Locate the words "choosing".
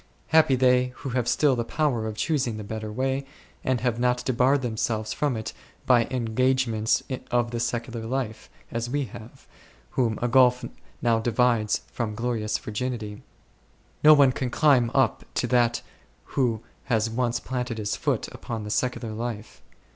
2.17-2.57